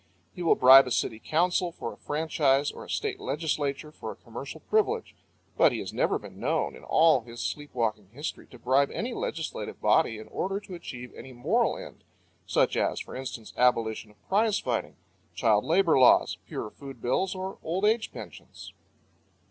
[0.33, 4.15] He will bribe a city council for a franchise or a state legislature for a
[4.15, 5.13] commercial privilege;
[5.55, 9.13] but he has never been known, in all his sleep walking history, to bribe any
[9.13, 12.03] legislative body in order to achieve any moral end,
[12.47, 14.95] such as, for instance, abolition of prize fighting,
[15.35, 18.73] child labour laws, pure food bills, or old age pensions.